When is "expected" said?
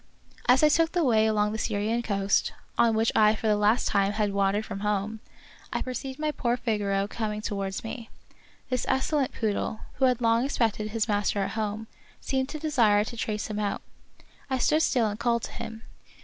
10.43-10.89